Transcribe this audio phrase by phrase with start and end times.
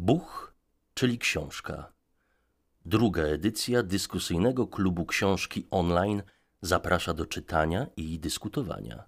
[0.00, 0.54] Buch,
[0.94, 1.92] czyli książka.
[2.84, 6.22] Druga edycja dyskusyjnego klubu książki online
[6.62, 9.04] zaprasza do czytania i dyskutowania.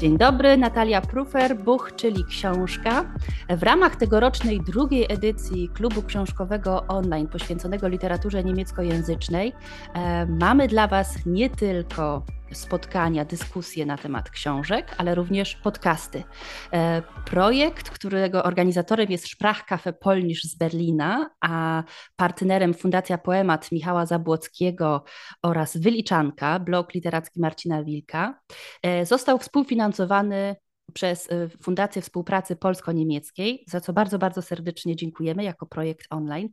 [0.00, 3.04] Dzień dobry, Natalia Prufer, Buch, czyli książka.
[3.48, 9.52] W ramach tegorocznej drugiej edycji klubu książkowego online poświęconego literaturze niemieckojęzycznej
[9.94, 16.24] e, mamy dla Was nie tylko spotkania, dyskusje na temat książek, ale również podcasty.
[16.72, 21.82] E, projekt, którego organizatorem jest Sprachcafé Polnisch z Berlina, a
[22.16, 25.04] partnerem Fundacja Poemat Michała Zabłockiego
[25.42, 28.40] oraz Wyliczanka, blog literacki Marcina Wilka,
[28.82, 30.56] e, został współfinansowany
[30.92, 36.48] przez e, Fundację Współpracy Polsko-Niemieckiej, za co bardzo, bardzo serdecznie dziękujemy jako projekt online.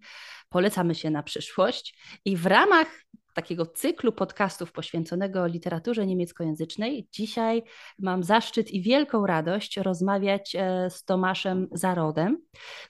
[0.49, 2.87] Polecamy się na przyszłość i w ramach
[3.33, 7.07] takiego cyklu podcastów poświęconego literaturze niemieckojęzycznej.
[7.11, 7.63] Dzisiaj
[7.99, 12.37] mam zaszczyt i wielką radość rozmawiać e, z Tomaszem Zarodem,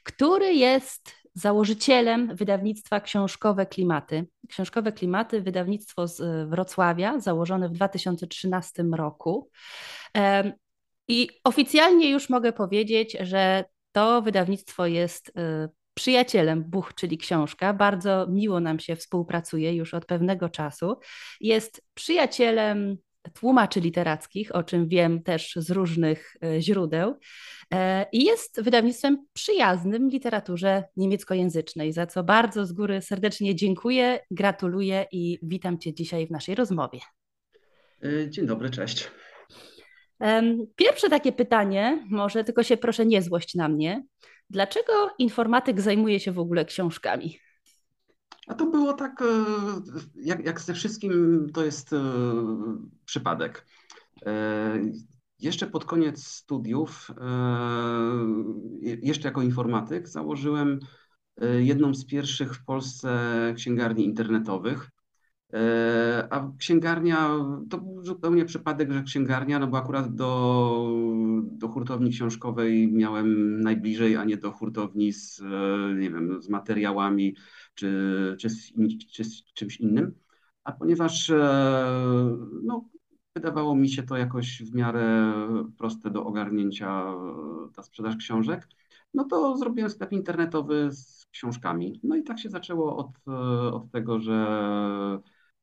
[0.04, 4.26] który jest założycielem wydawnictwa Książkowe Klimaty.
[4.50, 9.50] Książkowe Klimaty, wydawnictwo z e, Wrocławia, założone w 2013 roku.
[11.08, 17.74] I oficjalnie już mogę powiedzieć, że to wydawnictwo jest e, przyjacielem Buch, czyli książka.
[17.74, 21.00] Bardzo miło nam się współpracuje już od pewnego czasu.
[21.42, 22.98] Jest przyjacielem
[23.34, 27.20] tłumaczy literackich, o czym wiem też z różnych e, źródeł.
[27.74, 35.06] E, I jest wydawnictwem przyjaznym literaturze niemieckojęzycznej, za co bardzo z góry serdecznie dziękuję, gratuluję
[35.12, 37.00] i witam Cię dzisiaj w naszej rozmowie.
[38.04, 39.12] E, dzień dobry, cześć.
[40.76, 44.04] Pierwsze takie pytanie, może tylko się proszę nie złość na mnie.
[44.54, 47.40] Dlaczego informatyk zajmuje się w ogóle książkami?
[48.48, 49.26] A to było tak, e,
[50.16, 52.02] jak, jak ze wszystkim, to jest e,
[53.06, 53.66] przypadek.
[54.26, 54.80] E,
[55.40, 57.12] jeszcze pod koniec studiów,
[58.82, 60.80] jeszcze jako informatyk, założyłem
[61.60, 64.90] jedną z pierwszych w Polsce księgarni internetowych.
[65.54, 67.30] E, a księgarnia,
[67.70, 70.90] to był zupełnie przypadek, że księgarnia, no bo akurat do,
[71.42, 77.36] do hurtowni książkowej miałem najbliżej, a nie do hurtowni z, e, nie wiem, z materiałami
[77.76, 78.74] czy, czy, z,
[79.12, 80.16] czy z czymś innym.
[80.64, 82.90] A ponieważ e, no,
[83.36, 85.34] wydawało mi się to jakoś w miarę
[85.78, 87.06] proste do ogarnięcia
[87.76, 88.68] ta sprzedaż książek,
[89.14, 92.00] no to zrobiłem sklep internetowy z książkami.
[92.04, 93.36] No i tak się zaczęło od,
[93.74, 94.38] od tego, że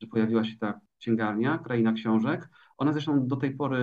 [0.01, 2.49] że pojawiła się ta księgarnia, Kraina Książek.
[2.79, 3.79] Ona zresztą do tej pory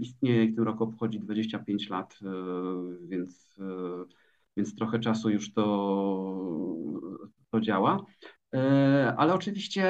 [0.00, 2.26] istnieje i w tym roku obchodzi 25 lat, e,
[3.08, 3.64] więc, e,
[4.56, 5.64] więc trochę czasu już to,
[7.50, 8.04] to działa.
[8.54, 9.84] E, ale oczywiście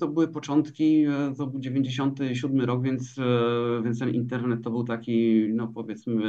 [0.00, 1.04] to były początki,
[1.38, 3.16] to był 97 rok, więc,
[3.84, 6.22] więc ten internet to był taki, no powiedzmy,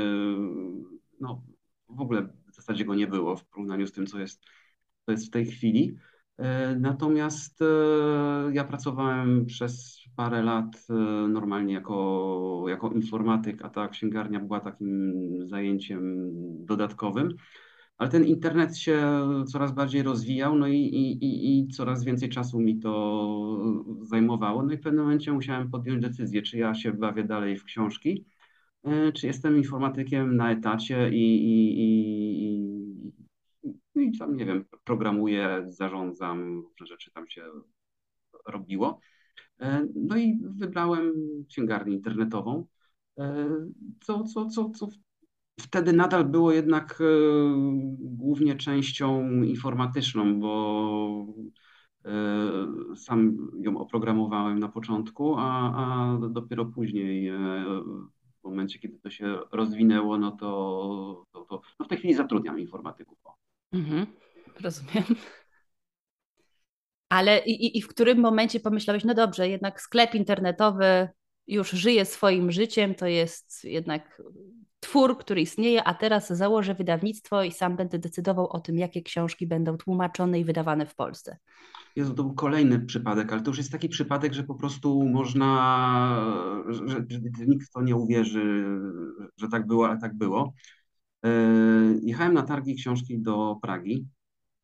[1.19, 1.41] no
[1.89, 4.43] w ogóle w zasadzie go nie było w porównaniu z tym, co jest,
[5.05, 5.97] co jest w tej chwili.
[6.37, 7.65] E, natomiast e,
[8.53, 10.93] ja pracowałem przez parę lat e,
[11.27, 15.13] normalnie jako, jako informatyk, a ta księgarnia była takim
[15.47, 16.29] zajęciem
[16.65, 17.35] dodatkowym.
[17.97, 22.79] Ale ten internet się coraz bardziej rozwijał, no i, i, i coraz więcej czasu mi
[22.79, 23.27] to
[24.01, 24.63] zajmowało.
[24.63, 28.25] No i w pewnym momencie musiałem podjąć decyzję, czy ja się bawię dalej w książki,
[29.13, 32.74] czy jestem informatykiem na etacie i, i
[33.95, 37.43] no i tam, nie wiem, programuję, zarządzam, różne rzeczy tam się
[38.47, 38.99] robiło.
[39.59, 41.13] E, no i wybrałem
[41.49, 42.65] księgarnię internetową,
[43.19, 43.49] e,
[44.01, 44.87] co, co, co, co
[45.59, 47.05] wtedy nadal było jednak e,
[47.99, 51.25] głównie częścią informatyczną, bo
[52.95, 57.31] sam ją oprogramowałem na początku, a, a dopiero później,
[58.41, 62.59] w momencie, kiedy to się rozwinęło, no to, to, to no w tej chwili zatrudniam
[62.59, 63.17] informatyków.
[63.75, 64.07] Mhm,
[64.61, 65.03] rozumiem.
[67.09, 71.09] Ale i, i w którym momencie pomyślałeś, no dobrze, jednak sklep internetowy
[71.47, 74.21] już żyje swoim życiem, to jest jednak
[74.79, 79.47] twór, który istnieje, a teraz założę wydawnictwo i sam będę decydował o tym, jakie książki
[79.47, 81.37] będą tłumaczone i wydawane w Polsce.
[81.95, 86.63] Jezu, to był kolejny przypadek, ale to już jest taki przypadek, że po prostu można,
[86.67, 87.05] że,
[87.37, 88.65] że nikt w to nie uwierzy,
[89.37, 90.53] że tak było, ale tak było.
[91.25, 91.29] E,
[92.01, 94.07] jechałem na targi książki do Pragi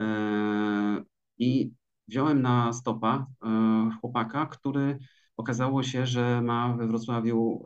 [0.02, 1.04] e,
[1.38, 1.72] i
[2.08, 4.98] wziąłem na stopa e, chłopaka, który
[5.38, 7.64] okazało się, że ma we Wrocławiu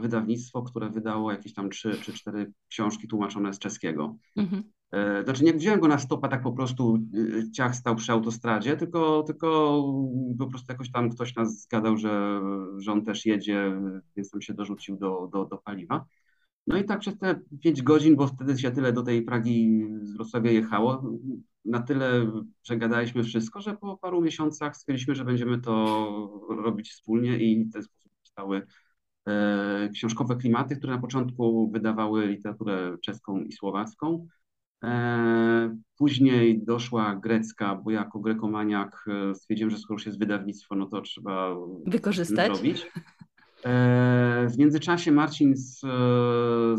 [0.00, 4.16] wydawnictwo, które wydało jakieś tam trzy czy cztery książki tłumaczone z czeskiego.
[4.36, 4.62] Mhm.
[5.24, 6.98] Znaczy nie wziąłem go na stopa tak po prostu
[7.54, 9.82] ciach stał przy autostradzie, tylko, tylko
[10.38, 12.40] po prostu jakoś tam ktoś nas zgadał, że,
[12.78, 13.80] że on też jedzie,
[14.16, 16.06] więc tam się dorzucił do, do, do paliwa.
[16.66, 20.12] No i tak przez te 5 godzin, bo wtedy się tyle do tej Pragi z
[20.12, 21.02] Wrocławia jechało,
[21.64, 22.32] na tyle
[22.62, 27.82] przegadaliśmy wszystko, że po paru miesiącach stwierdziliśmy, że będziemy to robić wspólnie i w ten
[27.82, 28.66] sposób powstały
[29.28, 34.26] e, książkowe klimaty, które na początku wydawały literaturę czeską i słowacką.
[34.84, 40.86] E, później doszła grecka, bo jako grekomaniak e, stwierdziłem, że skoro już jest wydawnictwo, no
[40.86, 42.52] to trzeba wykorzystać.
[42.52, 42.86] Zrobić.
[43.66, 45.80] E, w międzyczasie Marcin z,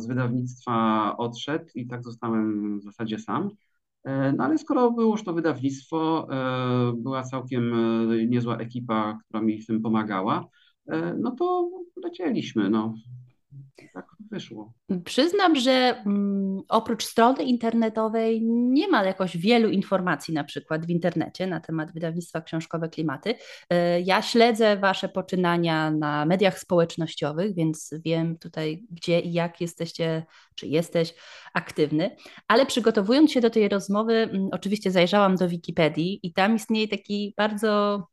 [0.01, 3.49] z wydawnictwa odszedł i tak zostałem w zasadzie sam.
[4.03, 7.73] E, no ale skoro było już to wydawnictwo, e, była całkiem
[8.29, 10.47] niezła ekipa, która mi w tym pomagała,
[11.17, 11.69] no to
[12.03, 12.69] lecieliśmy.
[12.69, 12.93] No
[13.93, 14.73] tak wyszło.
[15.05, 16.36] Przyznam, że mm,
[16.69, 22.41] oprócz strony internetowej nie ma jakoś wielu informacji na przykład w internecie na temat wydawnictwa
[22.41, 23.35] książkowe Klimaty.
[23.69, 30.25] E, ja śledzę Wasze poczynania na mediach społecznościowych, więc wiem tutaj gdzie i jak jesteście,
[30.55, 31.13] czy jesteś
[31.53, 32.15] aktywny,
[32.47, 37.33] ale przygotowując się do tej rozmowy, mm, oczywiście zajrzałam do Wikipedii i tam istnieje taki
[37.37, 38.03] bardzo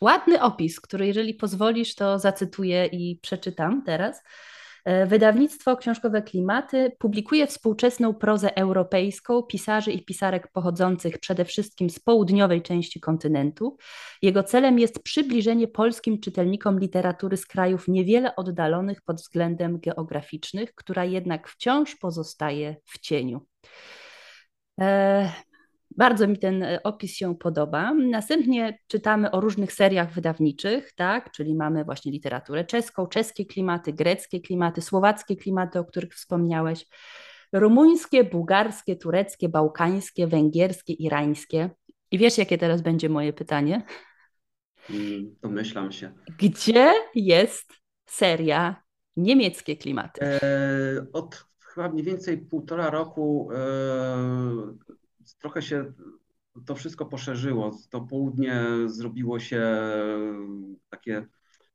[0.00, 4.22] ładny opis, który jeżeli pozwolisz, to zacytuję i przeczytam teraz.
[4.84, 11.98] E, wydawnictwo książkowe Klimaty publikuje współczesną prozę europejską pisarzy i pisarek pochodzących przede wszystkim z
[11.98, 13.76] południowej części kontynentu.
[14.22, 21.04] Jego celem jest przybliżenie polskim czytelnikom literatury z krajów niewiele oddalonych pod względem geograficznych, która
[21.04, 23.46] jednak wciąż pozostaje w cieniu.
[24.80, 25.32] E,
[25.96, 27.94] bardzo mi ten e, opis się podoba.
[27.94, 31.30] Następnie czytamy o różnych seriach wydawniczych, tak?
[31.30, 36.86] czyli mamy właśnie literaturę czeską, czeskie klimaty, greckie klimaty, słowackie klimaty, o których wspomniałeś,
[37.52, 41.70] rumuńskie, bułgarskie, tureckie, bałkańskie, węgierskie, irańskie.
[42.10, 43.82] I wiesz, jakie teraz będzie moje pytanie?
[44.90, 46.12] Mm, domyślam się.
[46.38, 47.72] Gdzie jest
[48.06, 48.82] seria
[49.16, 50.24] niemieckie klimaty?
[50.24, 50.40] E,
[51.12, 54.92] od chyba mniej więcej półtora roku e,
[55.40, 55.92] trochę się
[56.66, 57.78] to wszystko poszerzyło.
[57.90, 59.62] To południe zrobiło się
[60.90, 61.26] takie.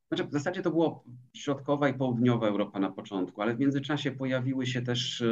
[0.08, 1.04] Znaczy, w zasadzie to było
[1.34, 5.26] środkowa i południowa Europa na początku, ale w międzyczasie pojawiły się też e,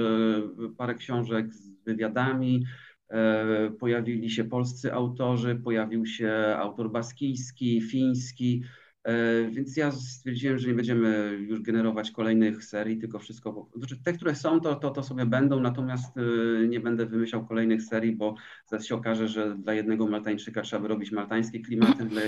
[0.77, 2.65] parę książek z wywiadami,
[3.09, 8.65] e, pojawili się polscy autorzy, pojawił się autor baskijski, fiński.
[9.07, 13.71] E, więc ja stwierdziłem, że nie będziemy już generować kolejnych serii, tylko wszystko.
[13.77, 17.83] Znaczy te, które są, to, to, to sobie będą, natomiast e, nie będę wymyślał kolejnych
[17.83, 18.35] serii, bo
[18.67, 22.21] zaraz się okaże, że dla jednego Maltańczyka trzeba by robić maltańskie klimaty dla,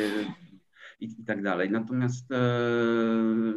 [1.00, 1.70] i, i tak dalej.
[1.70, 2.36] Natomiast e,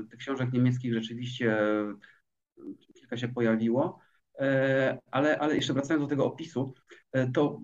[0.09, 1.57] tych książek niemieckich rzeczywiście
[2.93, 3.99] kilka się pojawiło.
[4.39, 6.73] E, ale, ale jeszcze wracając do tego opisu,
[7.11, 7.61] e, to,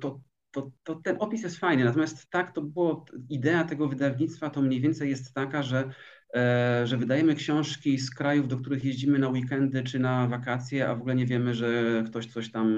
[0.00, 0.20] to
[0.50, 1.84] to, to ten opis jest fajny.
[1.84, 5.90] Natomiast tak, to było, idea tego wydawnictwa to mniej więcej jest taka, że,
[6.34, 10.94] e, że wydajemy książki z krajów, do których jeździmy na weekendy czy na wakacje, a
[10.94, 12.68] w ogóle nie wiemy, że ktoś coś tam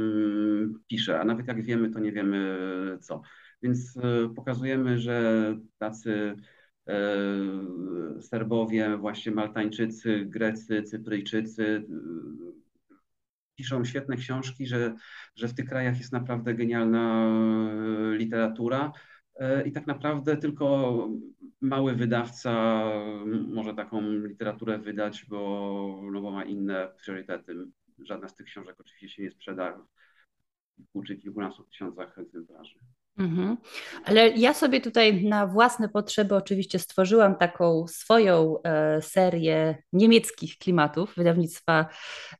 [0.87, 2.59] pisze, a nawet jak wiemy, to nie wiemy
[3.01, 3.23] co.
[3.63, 6.37] Więc e, pokazujemy, że tacy
[6.89, 7.03] e,
[8.21, 11.85] Serbowie, właśnie Maltańczycy, Grecy, Cypryjczycy,
[13.61, 14.95] piszą świetne książki, że,
[15.35, 18.93] że w tych krajach jest naprawdę genialna e, literatura.
[19.37, 21.09] E, I tak naprawdę tylko
[21.61, 22.83] mały wydawca
[23.27, 27.55] może taką literaturę wydać, bo, no bo ma inne priorytety.
[27.99, 32.79] Żadna z tych książek oczywiście się nie sprzeda w kilku czy kilkunastu tysiącach egzemplarzy.
[33.19, 33.57] Mhm.
[34.05, 41.15] Ale ja sobie tutaj na własne potrzeby oczywiście stworzyłam taką swoją e, serię niemieckich klimatów,
[41.17, 41.87] wydawnictwa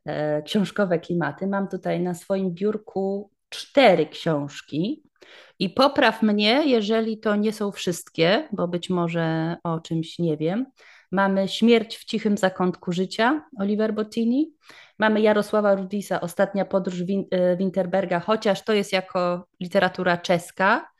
[0.05, 1.47] e, książkowe klimaty.
[1.47, 5.03] Mam tutaj na swoim biurku cztery książki.
[5.59, 10.67] I popraw mnie, jeżeli to nie są wszystkie, bo być może o czymś nie wiem.
[11.13, 14.55] Mamy Śmierć w cichym zakątku życia Oliver Bottini.
[14.99, 17.01] Mamy Jarosława Rudisa, Ostatnia podróż
[17.31, 20.91] e, Winterberga, chociaż to jest jako literatura czeska,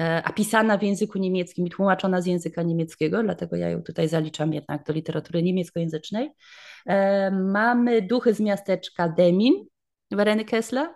[0.00, 4.08] e, a pisana w języku niemieckim i tłumaczona z języka niemieckiego, dlatego ja ją tutaj
[4.08, 6.30] zaliczam jednak do literatury niemieckojęzycznej.
[6.86, 9.54] E, mamy Duchy z miasteczka Demin
[10.10, 10.88] Wereny Kessler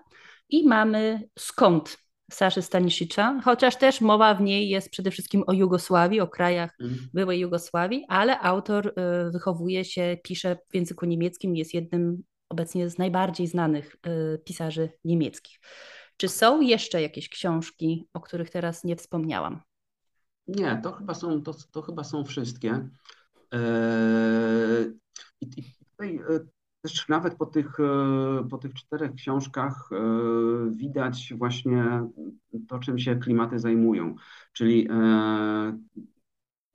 [0.49, 6.21] i mamy Skąd Saszy Stanisicza, chociaż też mowa w niej jest przede wszystkim o Jugosławii,
[6.21, 6.97] o krajach mm.
[7.15, 8.95] byłej Jugosławii, ale autor
[9.33, 13.97] wychowuje się, pisze w języku niemieckim, jest jednym obecnie z najbardziej znanych
[14.35, 15.61] y, pisarzy niemieckich.
[16.17, 19.61] Czy są jeszcze jakieś książki, o których teraz nie wspomniałam?
[20.47, 22.89] Nie, to chyba są, to, to chyba są wszystkie.
[25.41, 26.21] I, i tutaj
[26.92, 27.76] też nawet po tych,
[28.50, 29.90] po tych czterech książkach
[30.71, 32.02] widać właśnie
[32.68, 34.14] to, czym się klimaty zajmują.
[34.52, 34.88] Czyli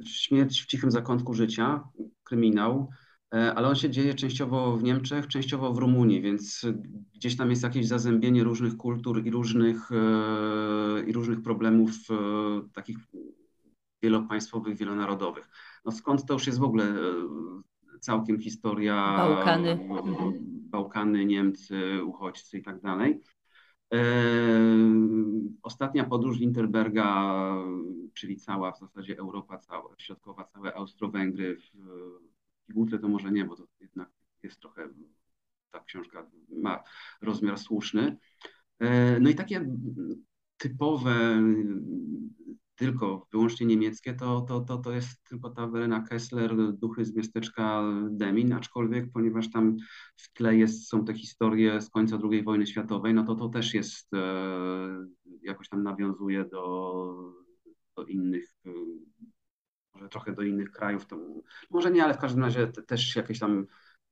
[0.05, 1.83] śmierć w cichym zakątku życia,
[2.23, 2.89] kryminał,
[3.33, 6.65] E, ale on się dzieje częściowo w Niemczech, częściowo w Rumunii, więc
[7.15, 12.15] gdzieś tam jest jakieś zazębienie różnych kultur i różnych, e, i różnych problemów e,
[12.73, 12.97] takich
[14.03, 15.49] wielopaństwowych, wielonarodowych.
[15.85, 16.95] No skąd to już jest w ogóle
[18.03, 19.79] całkiem historia Bałkany,
[20.45, 23.21] Bałkany Niemcy, uchodźcy i tak dalej.
[25.61, 27.33] Ostatnia podróż Winterberga,
[28.13, 31.57] czyli cała w zasadzie Europa, cała środkowa, całe Austro-Węgry,
[32.67, 34.09] pigułce to może nie, bo to jednak
[34.43, 34.89] jest trochę,
[35.71, 36.29] ta książka
[36.61, 36.83] ma
[37.21, 38.17] rozmiar słuszny.
[38.79, 39.65] E, no i takie
[40.57, 41.43] typowe,
[42.75, 47.83] tylko wyłącznie niemieckie, to, to, to, to jest tylko ta Verena Kessler, Duchy z miasteczka
[48.09, 49.77] Demin, aczkolwiek ponieważ tam
[50.15, 53.73] w tle jest, są te historie z końca II wojny światowej, no to to też
[53.73, 55.07] jest, e,
[55.41, 57.33] jakoś tam nawiązuje do,
[57.95, 58.53] do innych
[59.93, 61.17] może trochę do innych krajów, to
[61.69, 63.65] może nie, ale w każdym razie te, też jakieś tam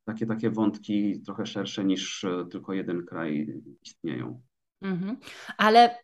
[0.04, 4.42] takie, takie wątki trochę szersze niż e, tylko jeden kraj istnieją.
[4.82, 5.18] Mhm.
[5.58, 5.98] Ale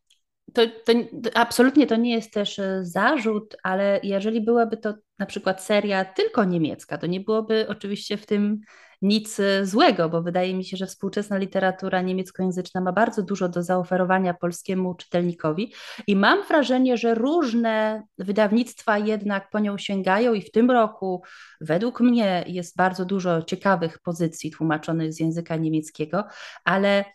[0.53, 0.93] to, to,
[1.33, 6.43] absolutnie to nie jest też e, zarzut, ale jeżeli byłaby to na przykład seria tylko
[6.43, 8.59] niemiecka, to nie byłoby oczywiście w tym
[9.01, 13.63] nic e, złego, bo wydaje mi się, że współczesna literatura niemieckojęzyczna ma bardzo dużo do
[13.63, 15.73] zaoferowania polskiemu czytelnikowi
[16.07, 21.23] i mam wrażenie, że różne wydawnictwa jednak po nią sięgają i w tym roku
[21.61, 26.23] według mnie jest bardzo dużo ciekawych pozycji tłumaczonych z języka niemieckiego,
[26.65, 27.05] ale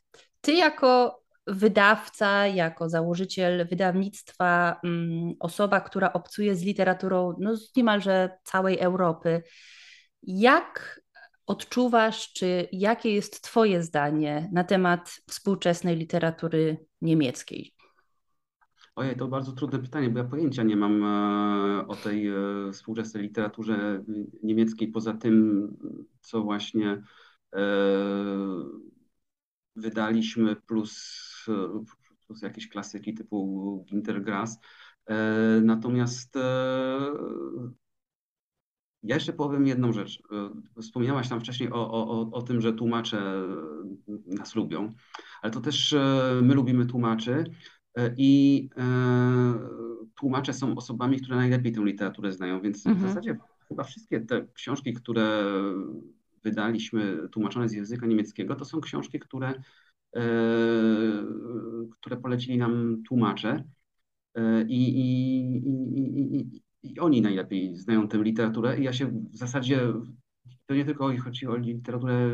[0.41, 8.31] ty jako wydawca, jako założyciel wydawnictwa, mm, osoba, która obcuje z literaturą no, z niemalże
[8.45, 9.43] całej Europy,
[10.23, 11.03] jak
[11.47, 17.75] odczuwasz, czy jakie jest Twoje zdanie na temat współczesnej literatury niemieckiej?
[18.97, 22.35] Ojej, to bardzo trudne pytanie, bo ja pojęcia nie mam e, o tej e,
[22.73, 24.05] współczesnej literaturze
[24.43, 25.69] niemieckiej, poza tym,
[26.21, 27.03] co właśnie
[27.53, 27.63] e,
[29.77, 31.32] wydaliśmy, plus,
[32.27, 34.59] plus jakieś klasyki typu Gintergrass.
[35.63, 36.39] Natomiast
[39.03, 40.23] ja jeszcze powiem jedną rzecz.
[40.77, 44.93] E, wspomniałaś tam wcześniej o, o, o tym, że tłumacze e, nas lubią,
[45.43, 47.45] ale to też e, my lubimy tłumaczy
[48.17, 48.69] i
[50.15, 53.07] tłumacze są osobami, które najlepiej tę literaturę znają, więc mhm.
[53.07, 53.37] w zasadzie
[53.69, 55.45] chyba wszystkie te książki, które
[56.45, 59.63] wydaliśmy tłumaczone z języka niemieckiego, to są książki, które,
[61.91, 63.65] które polecili nam tłumacze.
[64.69, 65.57] I, i,
[66.39, 68.79] i, i oni najlepiej znają tę literaturę.
[68.79, 69.93] I ja się w zasadzie,
[70.67, 72.31] to nie tylko chodzi o literaturę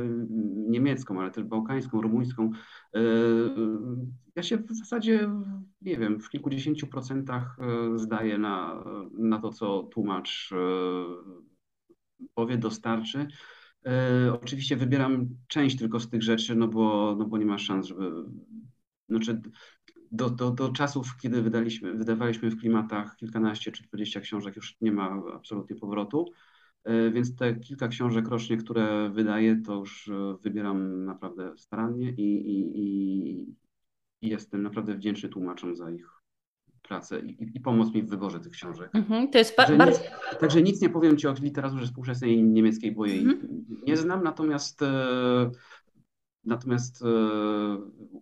[0.69, 2.51] niemiecką, ale też bałkańską, rumuńską.
[2.95, 3.01] E,
[4.37, 5.31] ja się w zasadzie,
[5.83, 10.57] nie wiem, w kilkudziesięciu procentach e, zdaję na, na to, co tłumacz e,
[12.35, 13.27] powie, dostarczy.
[14.33, 18.11] Oczywiście wybieram część tylko z tych rzeczy, no bo, no bo nie ma szans, żeby.
[19.09, 19.41] Znaczy,
[20.13, 24.93] do, do, do czasów, kiedy wydaliśmy, wydawaliśmy w klimatach kilkanaście czy dwadzieścia książek, już nie
[24.93, 26.33] ma absolutnie powrotu.
[26.85, 32.51] E, więc te kilka książek rocznie, które wydaję, to już e, wybieram naprawdę starannie i,
[32.51, 33.57] i, i,
[34.23, 36.18] i jestem naprawdę wdzięczny tłumaczom za ich
[36.89, 38.93] pracę i, i pomoc mi w wyborze tych książek.
[38.93, 40.01] Mm-hmm, to jest ba- także, bardzo...
[40.01, 43.39] nie, także nic nie powiem Ci o literaturze współczesnej niemieckiej, bo jej mm-hmm.
[43.87, 45.51] nie znam, natomiast e,
[46.49, 47.07] Natomiast e,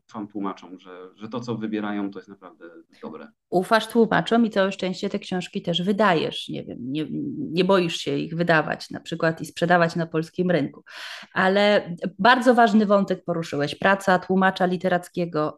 [0.08, 2.64] ufam tłumaczom, że, że to, co wybierają, to jest naprawdę
[3.02, 3.28] dobre.
[3.50, 6.48] Ufasz tłumaczom i całe szczęście te książki też wydajesz.
[6.48, 7.06] Nie wiem, nie,
[7.38, 10.82] nie boisz się ich wydawać na przykład i sprzedawać na polskim rynku.
[11.32, 13.74] Ale bardzo ważny wątek poruszyłeś.
[13.74, 15.56] Praca tłumacza literackiego.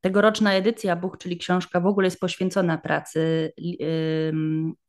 [0.00, 3.52] Tegoroczna edycja Buch, czyli książka w ogóle jest poświęcona pracy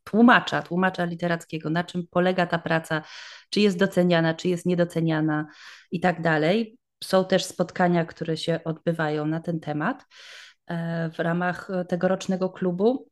[0.03, 3.01] tłumacza, tłumacza literackiego, na czym polega ta praca,
[3.49, 5.47] czy jest doceniana, czy jest niedoceniana
[5.91, 6.77] i tak dalej.
[7.05, 10.05] Są też spotkania, które się odbywają na ten temat
[10.67, 13.09] e, w ramach tegorocznego klubu.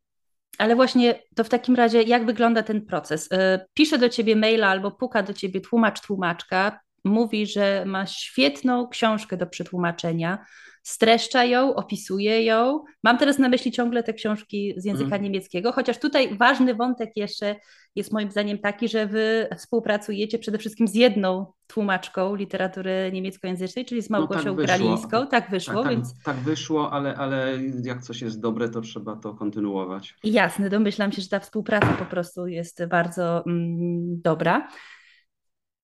[0.58, 3.30] Ale właśnie to w takim razie, jak wygląda ten proces?
[3.32, 8.88] E, pisze do ciebie maila albo puka do ciebie tłumacz, tłumaczka, mówi, że ma świetną
[8.88, 10.46] książkę do przetłumaczenia,
[10.84, 12.84] streszcza ją, opisuje ją.
[13.04, 15.24] Mam teraz na myśli ciągle te książki z języka mm.
[15.24, 17.56] niemieckiego, chociaż tutaj ważny wątek jeszcze
[17.96, 24.02] jest moim zdaniem taki, że wy współpracujecie przede wszystkim z jedną tłumaczką literatury niemieckojęzycznej, czyli
[24.02, 25.28] z Małgosią no, tak Gralińską.
[25.28, 26.24] Tak wyszło, tak, tak, więc...
[26.24, 30.16] Tak wyszło, ale, ale jak coś jest dobre, to trzeba to kontynuować.
[30.24, 34.68] Jasne, domyślam się, że ta współpraca po prostu jest bardzo mm, dobra.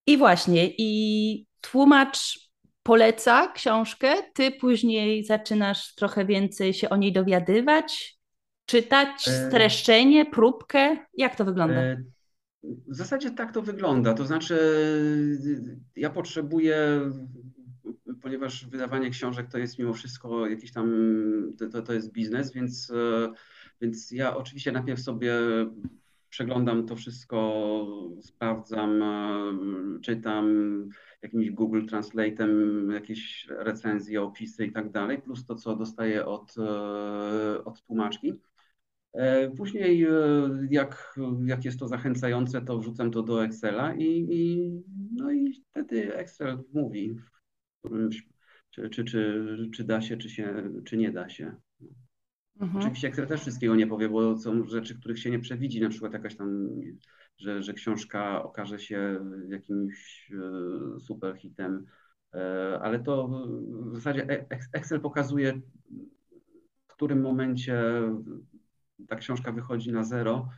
[0.07, 2.48] I właśnie, i tłumacz
[2.83, 8.19] poleca książkę, ty później zaczynasz trochę więcej się o niej dowiadywać,
[8.65, 10.97] czytać e, streszczenie, próbkę?
[11.13, 11.81] Jak to wygląda?
[11.81, 12.03] E,
[12.63, 14.13] w zasadzie tak to wygląda.
[14.13, 14.59] To znaczy,
[15.95, 17.01] ja potrzebuję,
[18.21, 20.91] ponieważ wydawanie książek to jest mimo wszystko jakiś tam,
[21.71, 23.33] to, to jest biznes, więc, e,
[23.81, 25.33] więc ja oczywiście najpierw sobie
[26.29, 27.87] przeglądam to wszystko,
[28.21, 29.03] sprawdzam,
[30.01, 30.45] czytam
[31.21, 36.55] jakimś Google Translate'em, jakieś recenzje, opisy i tak dalej, plus to, co dostaję od,
[37.65, 38.33] od tłumaczki.
[39.13, 40.11] E, później, e,
[40.71, 44.71] jak, jak jest to zachęcające, to wrzucam to do Excela i, i,
[45.15, 47.15] no i wtedy Excel mówi,
[48.69, 51.55] czy, czy, czy, czy da się, czy, się, czy nie da się.
[52.59, 52.77] Mhm.
[52.77, 56.13] Oczywiście Excel też wszystkiego nie powie, bo są rzeczy, których się nie przewidzi, na przykład
[56.13, 56.69] jakaś tam,
[57.39, 59.19] że, że książka okaże się
[59.49, 61.85] jakimś e, super hitem,
[62.81, 63.27] ale to
[63.67, 65.61] w zasadzie Excel pokazuje,
[66.87, 67.83] w którym momencie
[69.07, 70.49] ta książka wychodzi na zero.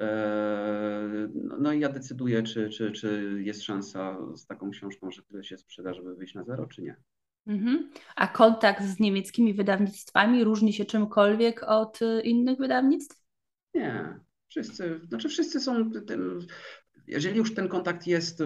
[0.00, 5.22] E, no, no i ja decyduję, czy, czy, czy jest szansa z taką książką, że
[5.22, 6.96] tyle się sprzeda, żeby wyjść na zero, czy nie.
[7.46, 7.90] Mhm.
[8.16, 13.22] A kontakt z niemieckimi wydawnictwami różni się czymkolwiek od innych wydawnictw?
[13.74, 14.20] Nie.
[14.54, 16.38] Wszyscy, znaczy wszyscy są tym,
[17.06, 18.42] jeżeli już ten kontakt jest,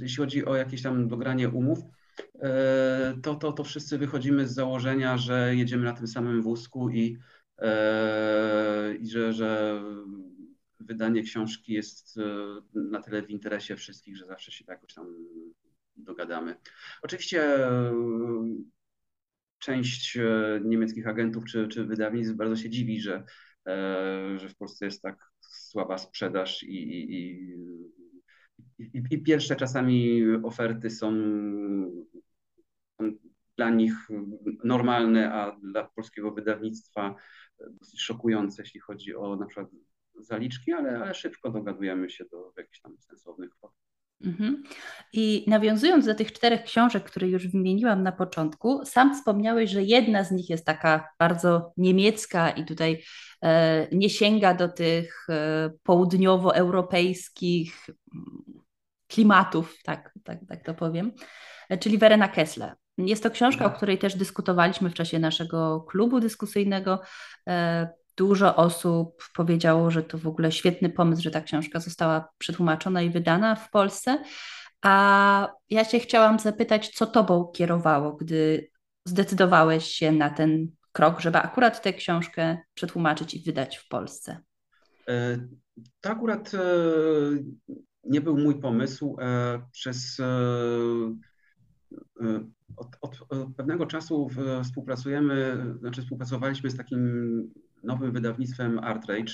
[0.00, 1.78] jeśli chodzi o jakieś tam dogranie umów,
[2.42, 7.18] e, to, to, to wszyscy wychodzimy z założenia, że jedziemy na tym samym wózku i
[7.62, 9.82] E, i że, że
[10.80, 15.06] wydanie książki jest e, na tyle w interesie wszystkich, że zawsze się jakoś tam
[15.96, 16.56] dogadamy.
[17.02, 17.58] Oczywiście
[19.58, 20.18] część
[20.64, 23.24] niemieckich agentów czy, czy wydawnictw bardzo się dziwi, że,
[24.36, 27.54] że w Polsce jest tak słaba sprzedaż i, i,
[28.78, 31.12] i, i pierwsze czasami oferty są
[33.56, 33.92] dla nich
[34.64, 37.14] normalne, a dla polskiego wydawnictwa
[37.70, 39.68] dosyć szokujące, jeśli chodzi o na przykład
[40.20, 43.72] zaliczki, ale, ale szybko dogadujemy się do jakichś tam sensownych kwot.
[44.24, 44.62] Mhm.
[45.12, 50.24] I nawiązując do tych czterech książek, które już wymieniłam na początku, sam wspomniałeś, że jedna
[50.24, 53.02] z nich jest taka bardzo niemiecka i tutaj
[53.42, 58.42] e, nie sięga do tych e, południowoeuropejskich mm,
[59.08, 61.12] klimatów, tak, tak, tak to powiem,
[61.68, 62.74] e, czyli Verena Kessler.
[62.98, 63.76] Jest to książka, o tak.
[63.76, 67.00] której też dyskutowaliśmy w czasie naszego klubu dyskusyjnego.
[67.48, 73.02] E, dużo osób powiedziało, że to w ogóle świetny pomysł, że ta książka została przetłumaczona
[73.02, 74.24] i wydana w Polsce.
[74.82, 78.70] A ja się chciałam zapytać, co Tobą kierowało, gdy
[79.04, 84.40] zdecydowałeś się na ten krok, żeby akurat tę książkę przetłumaczyć i wydać w Polsce?
[85.08, 85.38] E,
[86.00, 86.58] to akurat e,
[88.04, 89.16] nie był mój pomysł.
[89.72, 90.20] Przez
[92.76, 94.30] od, od, od, pewnego czasu
[94.64, 97.52] współpracujemy, znaczy współpracowaliśmy z takim
[97.84, 99.32] nowym wydawnictwem Artrage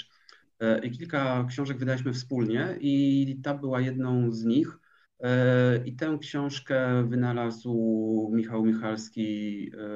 [0.60, 4.78] e, i kilka książek wydaliśmy wspólnie i ta była jedną z nich.
[5.20, 9.88] E, I tę książkę wynalazł Michał Michalski, e,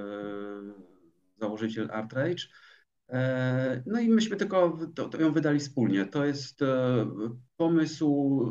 [1.40, 2.46] założyciel Artrage.
[3.86, 6.06] No i myśmy tylko to, to ją wydali wspólnie.
[6.06, 6.60] To jest
[7.56, 8.48] pomysł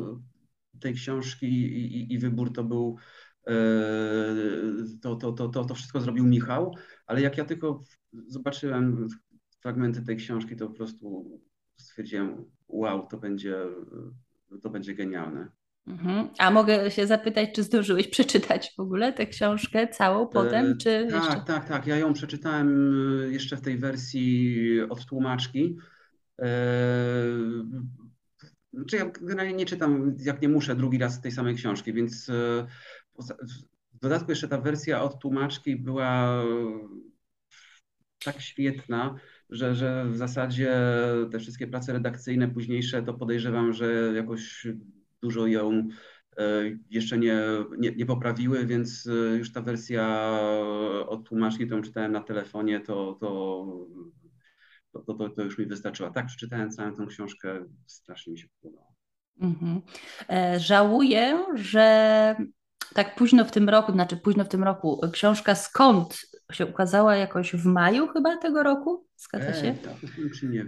[0.80, 2.96] tej książki i, i, i wybór to był
[5.02, 6.74] to, to, to, to, to wszystko zrobił Michał,
[7.06, 7.80] ale jak ja tylko
[8.26, 9.08] zobaczyłem
[9.62, 11.38] fragmenty tej książki, to po prostu
[11.76, 13.56] stwierdziłem, wow, to będzie,
[14.62, 15.48] to będzie genialne.
[15.86, 16.28] Mhm.
[16.38, 20.78] A mogę się zapytać, czy zdążyłeś przeczytać w ogóle tę książkę całą potem?
[20.78, 21.42] Czy tak, jeszcze...
[21.46, 21.86] tak, tak.
[21.86, 22.96] Ja ją przeczytałem
[23.30, 25.78] jeszcze w tej wersji od tłumaczki.
[28.72, 32.30] Znaczy ja generalnie nie czytam, jak nie muszę, drugi raz tej samej książki, więc
[33.92, 36.42] w dodatku jeszcze ta wersja od tłumaczki była
[38.24, 39.14] tak świetna,
[39.52, 40.76] że, że w zasadzie
[41.30, 44.66] te wszystkie prace redakcyjne późniejsze to podejrzewam, że jakoś
[45.22, 45.88] dużo ją
[46.38, 46.44] e,
[46.90, 47.42] jeszcze nie,
[47.78, 50.30] nie, nie poprawiły, więc e, już ta wersja
[51.06, 53.66] od tłumaczki, którą czytałem na telefonie, to, to,
[54.92, 56.10] to, to, to już mi wystarczyła.
[56.10, 58.92] Tak, przeczytałem całą tę książkę, strasznie mi się podobało.
[59.40, 59.80] Mhm.
[60.30, 62.36] E, żałuję, że
[62.94, 67.52] tak późno w tym roku, znaczy późno w tym roku, książka Skąd się ukazała jakoś
[67.52, 69.06] w maju chyba tego roku?
[69.16, 69.66] Zgadza się?
[69.68, 69.94] E, tak,
[70.40, 70.64] czy nie,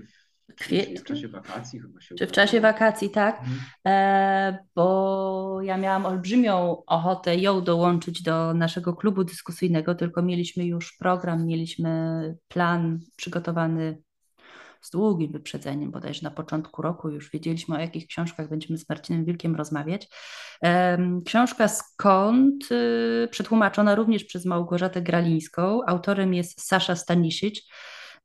[0.57, 1.01] Kwiet...
[1.01, 3.39] w czasie wakacji chyba się Czy w czasie wakacji, tak?
[3.39, 3.59] Mhm.
[3.87, 10.97] E, bo ja miałam olbrzymią ochotę ją dołączyć do naszego klubu dyskusyjnego, tylko mieliśmy już
[10.97, 14.03] program, mieliśmy plan przygotowany
[14.85, 19.25] z długim wyprzedzeniem, bodajże na początku roku już wiedzieliśmy, o jakich książkach będziemy z Marcinem
[19.25, 20.09] Wilkiem rozmawiać.
[21.27, 27.73] Książka Skąd, y, przetłumaczona również przez Małgorzatę Gralińską, autorem jest Sasza Staniszyć.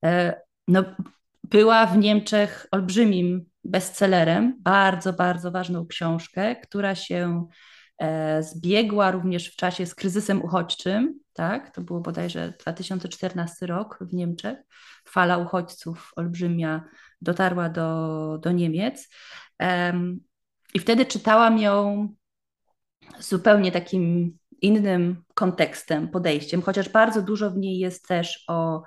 [0.05, 0.83] E, no,
[1.43, 7.47] była w Niemczech olbrzymim bestsellerem, bardzo, bardzo ważną książkę, która się
[8.39, 11.75] zbiegła również w czasie z kryzysem uchodźczym, tak?
[11.75, 14.57] To było bodajże 2014 rok w Niemczech.
[15.05, 16.83] Fala uchodźców olbrzymia
[17.21, 19.09] dotarła do, do Niemiec.
[20.73, 22.07] I wtedy czytałam ją
[23.19, 28.83] zupełnie takim innym kontekstem, podejściem, chociaż bardzo dużo w niej jest też o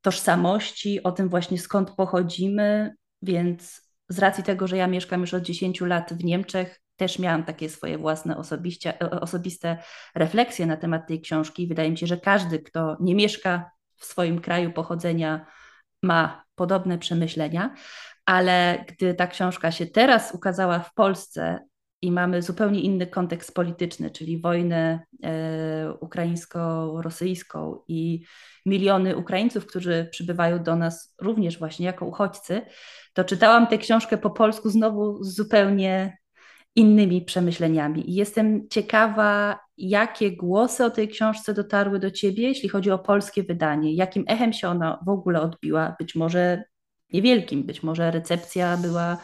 [0.00, 5.42] tożsamości, o tym właśnie skąd pochodzimy, więc z racji tego, że ja mieszkam już od
[5.42, 8.36] 10 lat w Niemczech, też miałam takie swoje własne
[9.20, 9.78] osobiste
[10.14, 11.66] refleksje na temat tej książki.
[11.66, 15.46] Wydaje mi się, że każdy, kto nie mieszka w swoim kraju pochodzenia,
[16.02, 17.74] ma podobne przemyślenia,
[18.24, 21.58] ale gdy ta książka się teraz ukazała w Polsce
[22.02, 28.24] i mamy zupełnie inny kontekst polityczny, czyli wojnę e, ukraińsko-rosyjską i
[28.66, 32.62] miliony Ukraińców, którzy przybywają do nas również właśnie jako uchodźcy,
[33.12, 36.19] to czytałam tę książkę po polsku znowu z zupełnie
[36.76, 38.10] innymi przemyśleniami.
[38.10, 43.42] I jestem ciekawa, jakie głosy o tej książce dotarły do Ciebie, jeśli chodzi o polskie
[43.42, 46.64] wydanie, jakim echem się ona w ogóle odbiła, być może
[47.12, 49.18] niewielkim, być może recepcja była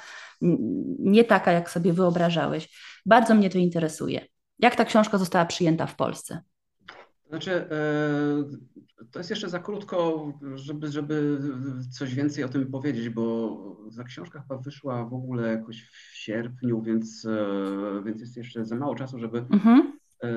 [0.99, 2.69] nie taka, jak sobie wyobrażałeś.
[3.07, 4.27] Bardzo mnie to interesuje.
[4.59, 6.43] Jak ta książka została przyjęta w Polsce?
[7.29, 8.45] Znaczy, e,
[9.11, 11.39] to jest jeszcze za krótko, żeby, żeby
[11.91, 13.57] coś więcej o tym powiedzieć, bo
[13.97, 18.77] ta książka chyba wyszła w ogóle jakoś w sierpniu, więc, e, więc jest jeszcze za
[18.77, 19.99] mało czasu, żeby, mhm.
[20.23, 20.31] E,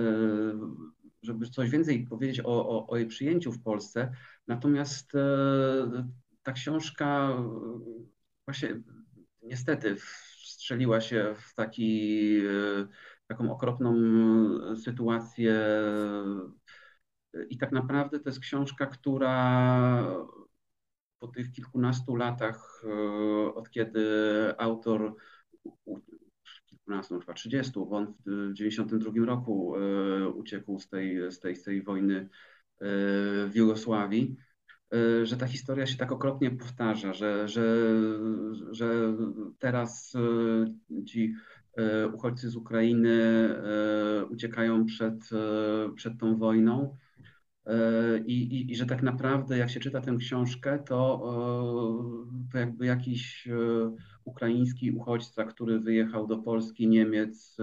[1.23, 4.11] żeby coś więcej powiedzieć o, o, o jej przyjęciu w Polsce.
[4.47, 5.11] Natomiast
[6.43, 7.37] ta książka
[8.45, 8.81] właśnie
[9.43, 12.41] niestety wstrzeliła się w taki,
[13.27, 13.95] taką okropną
[14.75, 15.59] sytuację.
[17.49, 19.39] I tak naprawdę to jest książka, która
[21.19, 24.03] po tych kilkunastu latach, e, od kiedy
[24.57, 25.15] autor,
[26.65, 31.63] kilkunastu, chyba trzydziestu, bo on w 1992 roku e, uciekł z tej, z tej, z
[31.63, 32.29] tej wojny
[33.47, 34.35] w Jugosławii,
[35.23, 37.63] że ta historia się tak okropnie powtarza, że, że,
[38.71, 39.13] że
[39.59, 40.13] teraz
[41.05, 41.35] ci
[42.13, 43.49] uchodźcy z Ukrainy
[44.29, 45.29] uciekają przed,
[45.95, 46.97] przed tą wojną.
[48.25, 51.21] I, i, I że tak naprawdę, jak się czyta tę książkę, to,
[52.51, 53.47] to jakby jakiś
[54.23, 57.57] ukraiński uchodźca, który wyjechał do Polski, Niemiec,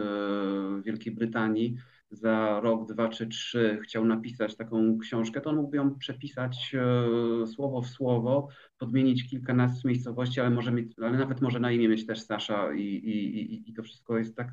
[0.85, 1.77] Wielkiej Brytanii,
[2.11, 7.47] za rok, dwa czy trzy chciał napisać taką książkę, to on mógłby ją przepisać e,
[7.47, 12.07] słowo w słowo, podmienić kilkanaście miejscowości, ale, może mieć, ale nawet może na imię mieć
[12.07, 14.49] też Sasza i, i, i, to wszystko jest tak,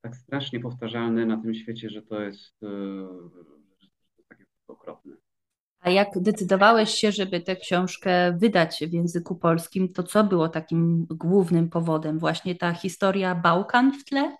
[0.00, 2.68] tak strasznie powtarzalne na tym świecie, że to jest, e,
[4.70, 5.16] okropne.
[5.80, 11.06] A jak decydowałeś się, żeby tę książkę wydać w języku polskim, to co było takim
[11.10, 12.18] głównym powodem?
[12.18, 14.36] Właśnie ta historia Bałkan w tle?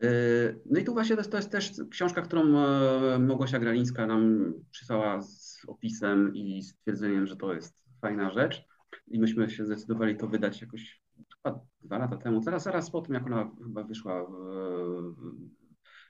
[0.00, 4.06] Yy, no i tu właśnie to jest, to jest też książka, którą e, Małgosia Gralińska
[4.06, 8.64] nam przysłała z opisem i stwierdzeniem, że to jest fajna rzecz.
[9.08, 11.02] I myśmy się zdecydowali to wydać jakoś
[11.36, 12.42] chyba dwa lata temu.
[12.42, 14.32] Zaraz, zaraz po tym, jak ona chyba wyszła w,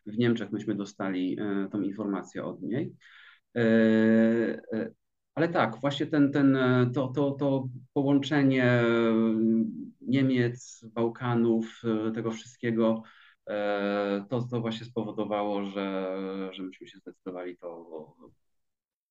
[0.09, 2.92] w Niemczech, myśmy dostali e, tą informację od niej.
[3.57, 3.62] E,
[5.35, 6.59] ale tak, właśnie ten, ten,
[6.94, 8.83] to, to, to połączenie
[10.01, 11.83] Niemiec, Bałkanów,
[12.14, 13.03] tego wszystkiego
[13.49, 16.16] E, to, to właśnie spowodowało, że,
[16.53, 17.87] że myśmy się zdecydowali to,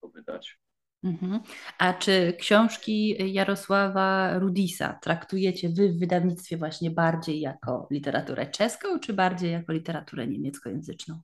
[0.01, 0.59] to wydać.
[1.03, 1.39] Mhm.
[1.79, 9.13] A czy książki Jarosława Rudisa traktujecie wy w wydawnictwie właśnie bardziej jako literaturę czeską, czy
[9.13, 11.21] bardziej jako literaturę niemieckojęzyczną?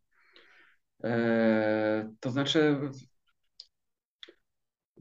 [1.03, 2.79] E, to znaczy,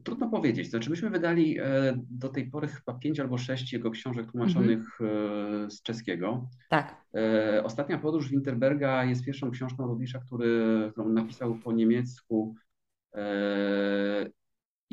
[0.03, 0.69] Trudno powiedzieć.
[0.69, 1.63] Znaczy, myśmy wydali e,
[2.09, 5.69] do tej pory chyba pięć albo sześć jego książek tłumaczonych mm-hmm.
[5.69, 6.49] z czeskiego.
[6.69, 7.05] Tak.
[7.15, 12.55] E, ostatnia podróż Winterberga jest pierwszą książką Rudisza, który, którą napisał po niemiecku.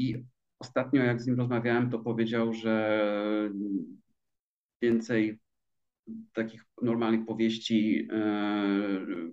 [0.00, 0.24] I
[0.58, 3.00] ostatnio, jak z nim rozmawiałem, to powiedział, że
[4.82, 5.38] więcej
[6.32, 8.08] takich normalnych powieści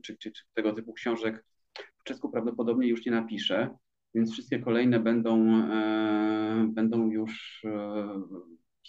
[0.04, 1.46] czy, czy, czy tego typu książek
[2.00, 3.70] w czesku prawdopodobnie już nie napiszę,
[4.16, 5.62] więc wszystkie kolejne będą,
[6.74, 7.62] będą już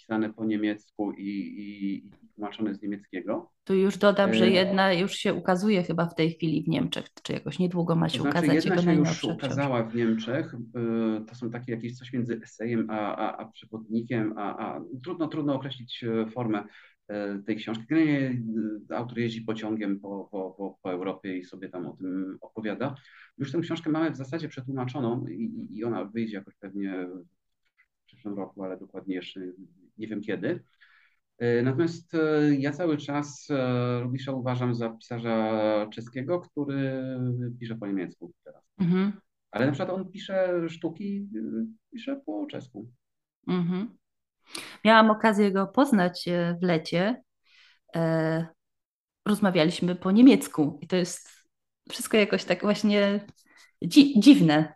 [0.09, 3.51] pisane po niemiecku i, i, i tłumaczone z niemieckiego.
[3.63, 7.33] Tu już dodam, że jedna już się ukazuje chyba w tej chwili w Niemczech, czy
[7.33, 10.53] jakoś niedługo ma się to znaczy, ukazać jedna się już ukazała w Niemczech.
[10.53, 15.27] Y, to są takie jakieś coś między esejem a, a, a przewodnikiem, a, a trudno,
[15.27, 16.63] trudno określić e, formę
[17.07, 17.85] e, tej książki.
[17.89, 18.41] Generalnie
[18.89, 22.95] autor jeździ pociągiem po, po, po, po Europie i sobie tam o tym opowiada.
[23.37, 27.07] Już tę książkę mamy w zasadzie przetłumaczoną i, i ona wyjdzie jakoś pewnie
[28.03, 29.41] w przyszłym roku, ale dokładnie jeszcze
[29.99, 30.63] nie wiem kiedy.
[31.39, 37.03] E, natomiast e, ja cały czas e, Rubisza uważam za pisarza czeskiego, który
[37.59, 38.63] pisze po niemiecku teraz.
[38.79, 39.13] Mhm.
[39.51, 41.27] Ale na przykład on pisze sztuki,
[41.91, 42.91] pisze po czesku.
[43.47, 43.97] Mhm.
[44.85, 46.25] Miałam okazję go poznać
[46.61, 47.23] w lecie.
[49.25, 51.29] rozmawialiśmy po niemiecku i to jest
[51.89, 53.25] wszystko jakoś tak właśnie
[53.83, 54.73] dzi dziwne.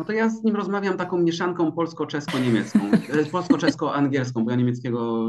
[0.00, 2.78] No to ja z nim rozmawiam taką mieszanką polsko-czesko-niemiecką,
[3.08, 5.26] e, polsko-czesko-angielską, bo ja niemieckiego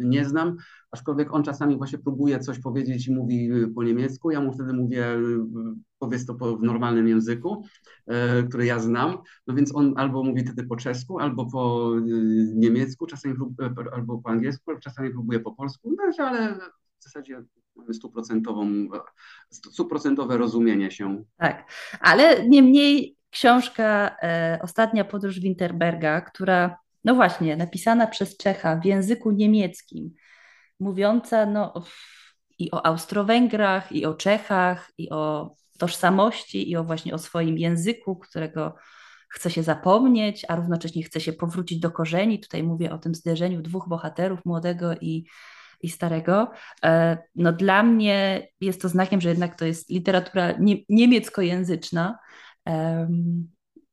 [0.00, 0.56] e, nie znam,
[0.90, 5.06] aczkolwiek on czasami właśnie próbuje coś powiedzieć i mówi po niemiecku, ja mu wtedy mówię,
[5.06, 5.18] e,
[5.98, 7.64] powiedz to w normalnym języku,
[8.48, 11.92] który ja znam, no więc on albo mówi wtedy po czesku, albo po
[12.54, 13.34] niemiecku, czasami
[13.92, 16.54] albo po angielsku, czasami próbuje po polsku, no, ale
[16.98, 17.42] w zasadzie
[17.76, 18.88] mamy stuprocentową,
[19.50, 21.24] stuprocentowe rozumienie się.
[21.36, 28.84] Tak, ale niemniej książka e, Ostatnia podróż Winterberga, która, no właśnie, napisana przez Czecha w
[28.84, 30.14] języku niemieckim,
[30.80, 31.74] mówiąca no,
[32.58, 38.16] i o Austro-Węgrach, i o Czechach, i o tożsamości, i o właśnie o swoim języku,
[38.16, 38.74] którego
[39.28, 42.40] chce się zapomnieć, a równocześnie chce się powrócić do korzeni.
[42.40, 45.26] Tutaj mówię o tym zderzeniu dwóch bohaterów, młodego i,
[45.80, 46.50] i starego.
[46.84, 52.18] E, no dla mnie jest to znakiem, że jednak to jest literatura nie, niemieckojęzyczna,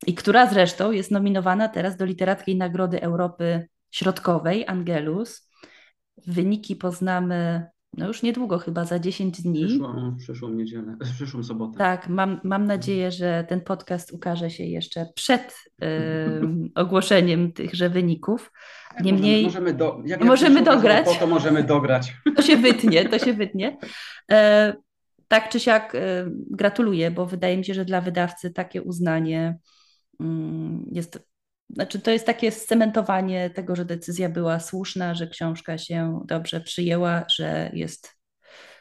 [0.06, 5.50] i która zresztą jest nominowana teraz do Literackiej Nagrody Europy Środkowej, Angelus.
[6.26, 7.66] Wyniki poznamy
[7.98, 9.66] no już niedługo, chyba za 10 dni.
[9.66, 11.78] Przyszłą, przyszłą niedzielę, w przyszłą sobotę.
[11.78, 15.86] Tak, mam, mam nadzieję, że ten podcast ukaże się jeszcze przed y,
[16.82, 18.52] ogłoszeniem tychże wyników.
[19.00, 21.18] Niemniej możemy, do, jak możemy dograć.
[21.18, 22.16] To możemy dograć.
[22.36, 23.76] To się wytnie, to się wytnie.
[24.30, 24.74] E,
[25.34, 25.98] tak czy siak y,
[26.50, 29.58] gratuluję, bo wydaje mi się, że dla wydawcy takie uznanie
[30.20, 31.28] mm, jest,
[31.70, 37.24] znaczy to jest takie scementowanie tego, że decyzja była słuszna, że książka się dobrze przyjęła,
[37.36, 38.16] że jest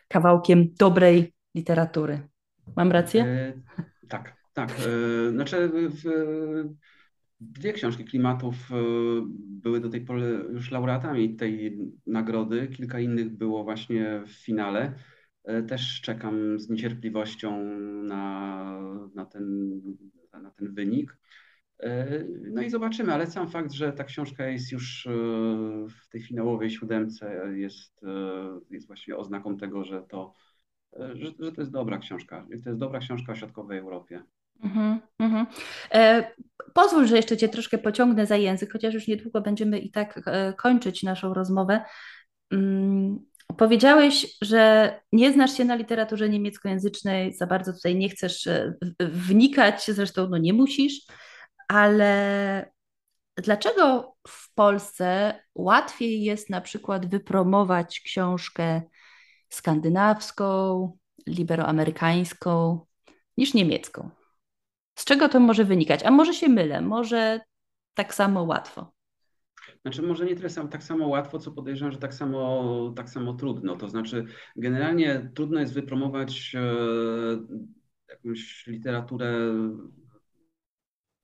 [0.08, 2.28] kawałkiem dobrej literatury.
[2.76, 3.24] Mam rację?
[3.24, 3.54] E,
[4.08, 4.70] tak, tak.
[4.70, 6.04] E, znaczy w,
[7.40, 8.76] dwie książki klimatów e,
[9.38, 12.68] były do tej pory już laureatami tej nagrody.
[12.68, 14.94] Kilka innych było właśnie w finale.
[15.44, 17.64] E, też czekam z niecierpliwością
[18.04, 18.64] na,
[19.16, 19.72] na, ten,
[20.42, 21.18] na ten wynik.
[21.80, 25.10] E, no i zobaczymy, ale sam fakt, że ta książka jest już e,
[25.90, 28.06] w tej finałowej siódemce jest,
[28.70, 30.34] jest właśnie oznaką tego, że to,
[31.14, 32.48] że, że to jest dobra książka.
[32.64, 34.24] To jest dobra książka o środkowej Europie.
[34.64, 35.46] Mm -hmm.
[35.94, 36.32] e,
[36.74, 40.54] pozwól, że jeszcze Cię troszkę pociągnę za język, chociaż już niedługo będziemy i tak e,
[40.54, 41.82] kończyć naszą rozmowę.
[42.52, 43.20] Mm,
[43.58, 49.86] Powiedziałeś, że nie znasz się na literaturze niemieckojęzycznej, za bardzo tutaj nie chcesz e, wnikać,
[49.88, 51.02] zresztą no nie musisz,
[51.68, 52.72] ale
[53.38, 58.82] dlaczego w Polsce łatwiej jest na przykład wypromować książkę
[59.50, 62.86] skandynawską, liberoamerykańską
[63.38, 64.10] niż niemiecką?
[64.96, 66.04] Z czego to może wynikać?
[66.04, 67.42] A może się mylę, może
[67.94, 68.92] tak samo łatwo.
[69.84, 73.34] Znaczy może nie tyle sam, tak samo łatwo, co podejrzewam, że tak samo, tak samo
[73.34, 73.76] trudno.
[73.76, 76.62] To znaczy generalnie trudno jest wypromować e,
[78.10, 79.54] jakąś literaturę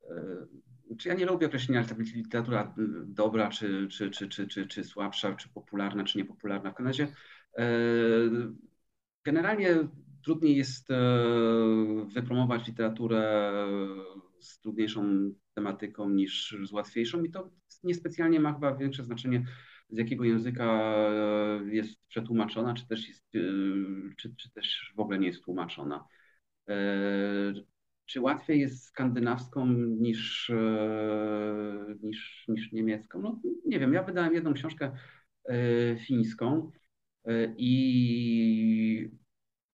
[0.09, 0.47] e,
[0.97, 5.35] czy ja nie lubię określenia, czy literatura dobra, czy, czy, czy, czy, czy, czy słabsza,
[5.35, 6.71] czy popularna, czy niepopularna.
[6.71, 7.07] W każdym razie
[7.57, 7.65] e,
[9.23, 9.87] generalnie
[10.23, 10.95] trudniej jest e,
[12.13, 13.51] wypromować literaturę
[14.39, 17.49] z trudniejszą tematyką niż z łatwiejszą i to
[17.83, 19.45] niespecjalnie ma chyba większe znaczenie,
[19.89, 23.39] z jakiego języka e, jest przetłumaczona, czy też, jest, e,
[24.17, 26.07] czy, czy też w ogóle nie jest tłumaczona.
[26.69, 26.73] E,
[28.05, 30.51] czy łatwiej jest skandynawską niż,
[32.03, 33.21] niż, niż niemiecką?
[33.21, 34.91] No nie wiem, ja wydałem jedną książkę
[36.07, 36.71] fińską
[37.57, 39.11] i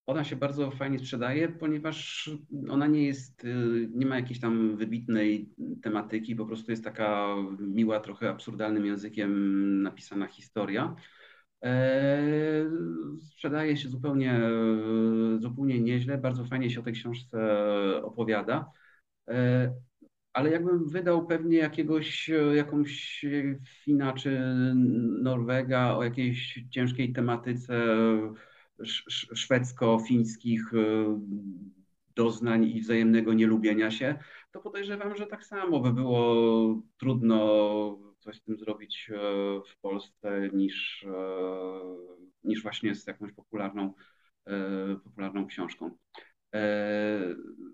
[0.08, 2.30] ona się bardzo fajnie sprzedaje, ponieważ
[2.70, 5.50] ona nie jest, y, nie ma jakiejś tam wybitnej
[5.84, 10.96] tematyki, po prostu jest taka miła, trochę absurdalnym językiem napisana historia.
[13.20, 14.42] Sprzedaje się zupełnie,
[15.40, 17.38] zupełnie nieźle, bardzo fajnie się o tej książce
[18.04, 18.72] opowiada
[20.36, 23.26] ale jakbym wydał pewnie jakiegoś, jakąś
[23.84, 24.40] Fina czy
[25.22, 27.84] Norwega o jakiejś ciężkiej tematyce
[29.34, 31.06] szwedzko-fińskich y,
[32.16, 34.16] doznań i wzajemnego nielubienia się,
[34.52, 39.18] to podejrzewam, że tak samo by było trudno coś z tym zrobić e,
[39.70, 41.18] w Polsce niż, e,
[42.44, 43.94] niż właśnie z jakąś popularną,
[44.48, 45.92] e, popularną książką.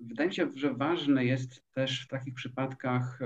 [0.01, 3.19] Wydaje mi się, że ważne jest też w takich przypadkach,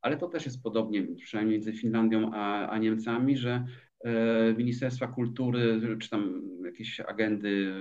[0.00, 3.64] ale to też jest podobnie, przynajmniej między Finlandią a, a Niemcami, że
[4.56, 7.74] Ministerstwa Kultury, czy tam jakieś agendy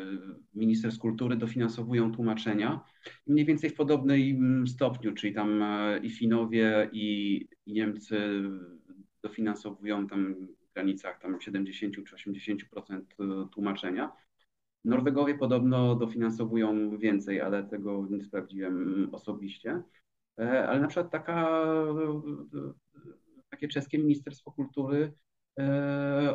[0.53, 2.83] Ministerstw Kultury dofinansowują tłumaczenia
[3.27, 8.43] mniej więcej w podobnym stopniu, czyli tam e, i Finowie, i, Niemcy
[9.23, 10.35] dofinansowują tam
[10.69, 14.11] w granicach tam 70 czy 80% tłumaczenia.
[14.85, 19.81] Norwegowie podobno dofinansowują więcej, ale tego nie sprawdziłem osobiście.
[20.39, 21.65] E, ale na przykład taka,
[23.49, 25.32] takie czeskie Ministerstwo Kultury E,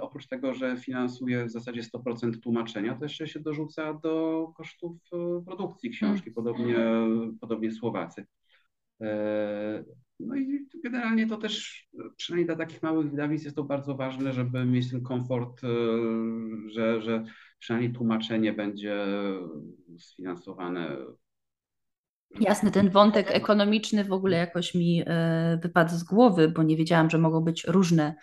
[0.00, 5.44] oprócz tego, że finansuje w zasadzie 100% tłumaczenia, to jeszcze się dorzuca do kosztów e,
[5.44, 6.76] produkcji książki, podobnie,
[7.40, 8.26] podobnie Słowacy.
[9.00, 9.84] E,
[10.20, 14.64] no i generalnie to też, przynajmniej dla takich małych wydawnictw jest to bardzo ważne, żeby
[14.64, 15.60] mieć ten komfort,
[16.66, 17.24] że, że
[17.58, 19.04] przynajmniej tłumaczenie będzie
[19.98, 20.96] sfinansowane.
[22.40, 25.04] Jasny, ten wątek ekonomiczny w ogóle jakoś mi
[25.62, 28.14] wypadł z głowy, bo nie wiedziałam, że mogą być różne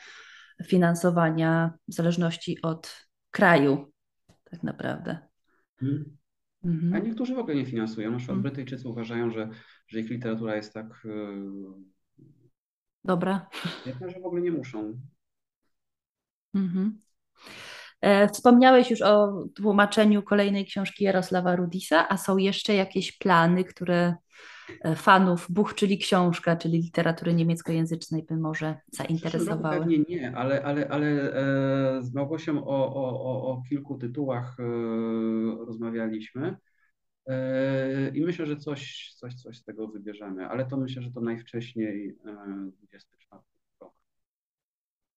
[0.64, 3.92] finansowania w zależności od kraju,
[4.44, 5.18] tak naprawdę.
[5.80, 6.18] Hmm.
[6.64, 6.94] Mhm.
[6.94, 8.12] A niektórzy w ogóle nie finansują.
[8.12, 8.44] Na przykład hmm.
[8.44, 9.50] Brytyjczycy uważają, że,
[9.88, 10.86] że ich literatura jest tak.
[11.06, 12.24] Yy,
[13.04, 13.50] Dobra.
[13.86, 15.00] Jedna, że w ogóle nie muszą.
[16.54, 17.02] Mhm.
[18.02, 24.16] E, wspomniałeś już o tłumaczeniu kolejnej książki Jarosława Rudisa, a są jeszcze jakieś plany, które
[24.96, 29.80] fanów Buch, czyli książka, czyli literatury niemieckojęzycznej by może zainteresowały?
[29.80, 34.64] Pewnie nie, ale, ale, ale e, z Małgosią o, o, o, o kilku tytułach e,
[35.66, 36.58] rozmawialiśmy
[38.14, 42.18] i myślę, że coś, coś, coś z tego wybierzemy, ale to myślę, że to najwcześniej
[42.80, 43.42] 24
[43.82, 43.94] rok.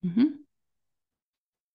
[0.05, 0.48] Mhm.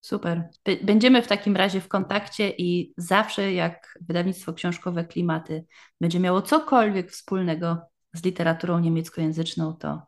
[0.03, 0.49] Super.
[0.83, 5.65] Będziemy w takim razie w kontakcie i zawsze jak wydawnictwo książkowe Klimaty
[6.01, 7.77] będzie miało cokolwiek wspólnego
[8.13, 10.05] z literaturą niemieckojęzyczną, to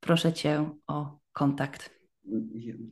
[0.00, 1.90] proszę Cię o kontakt.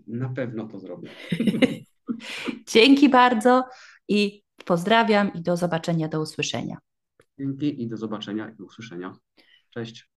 [0.07, 1.11] Na pewno to zrobię.
[2.73, 3.65] Dzięki bardzo
[4.09, 6.79] i pozdrawiam i do zobaczenia, do usłyszenia.
[7.39, 9.13] Dzięki i do zobaczenia i do usłyszenia.
[9.71, 10.07] Cześć.